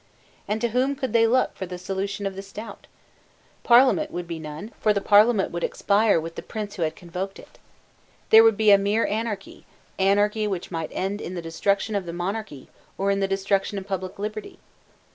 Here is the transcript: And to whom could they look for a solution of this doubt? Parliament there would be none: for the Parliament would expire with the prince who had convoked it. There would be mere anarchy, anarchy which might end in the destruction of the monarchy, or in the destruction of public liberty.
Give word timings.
And 0.47 0.59
to 0.61 0.69
whom 0.69 0.95
could 0.95 1.13
they 1.13 1.27
look 1.27 1.55
for 1.55 1.65
a 1.65 1.77
solution 1.77 2.25
of 2.25 2.35
this 2.35 2.51
doubt? 2.51 2.87
Parliament 3.61 4.09
there 4.09 4.15
would 4.15 4.27
be 4.27 4.39
none: 4.39 4.71
for 4.79 4.93
the 4.93 4.99
Parliament 4.99 5.51
would 5.51 5.63
expire 5.63 6.19
with 6.19 6.33
the 6.33 6.41
prince 6.41 6.75
who 6.75 6.81
had 6.81 6.95
convoked 6.95 7.37
it. 7.37 7.59
There 8.31 8.43
would 8.43 8.57
be 8.57 8.75
mere 8.77 9.05
anarchy, 9.05 9.67
anarchy 9.99 10.47
which 10.47 10.71
might 10.71 10.89
end 10.91 11.21
in 11.21 11.35
the 11.35 11.39
destruction 11.43 11.93
of 11.93 12.07
the 12.07 12.13
monarchy, 12.13 12.67
or 12.97 13.11
in 13.11 13.19
the 13.19 13.27
destruction 13.27 13.77
of 13.77 13.85
public 13.85 14.17
liberty. 14.17 14.57